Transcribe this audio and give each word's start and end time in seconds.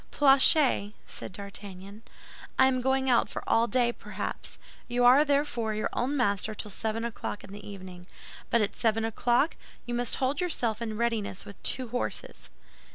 "Planchet," 0.09 0.93
said 1.05 1.31
D'Artagnan, 1.31 2.01
"I 2.57 2.65
am 2.65 2.81
going 2.81 3.07
out 3.07 3.29
for 3.29 3.43
all 3.45 3.67
day, 3.67 3.91
perhaps. 3.91 4.57
You 4.87 5.05
are, 5.05 5.23
therefore, 5.23 5.75
your 5.75 5.91
own 5.93 6.17
master 6.17 6.55
till 6.55 6.71
seven 6.71 7.05
o'clock 7.05 7.43
in 7.43 7.51
the 7.51 7.63
evening; 7.69 8.07
but 8.49 8.61
at 8.63 8.75
seven 8.75 9.05
o'clock 9.05 9.57
you 9.85 9.93
must 9.93 10.15
hold 10.15 10.41
yourself 10.41 10.81
in 10.81 10.97
readiness 10.97 11.45
with 11.45 11.61
two 11.61 11.89
horses." 11.89 12.49